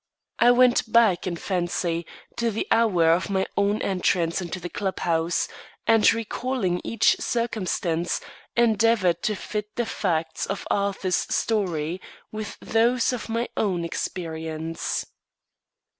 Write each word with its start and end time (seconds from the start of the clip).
I 0.39 0.49
went 0.49 0.91
back, 0.91 1.27
in 1.27 1.35
fancy, 1.35 2.07
to 2.37 2.49
the 2.49 2.65
hour 2.71 3.11
of 3.11 3.29
my 3.29 3.45
own 3.55 3.83
entrance 3.83 4.41
into 4.41 4.59
the 4.59 4.67
club 4.67 5.01
house, 5.01 5.47
and, 5.85 6.11
recalling 6.11 6.81
each 6.83 7.17
circumstance, 7.19 8.19
endeavoured 8.57 9.21
to 9.21 9.35
fit 9.35 9.75
the 9.75 9.85
facts 9.85 10.47
of 10.47 10.65
Arthur's 10.71 11.17
story 11.35 12.01
with 12.31 12.57
those 12.61 13.13
of 13.13 13.29
my 13.29 13.47
own 13.55 13.85
experience. 13.85 15.05